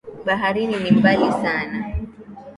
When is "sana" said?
1.31-1.93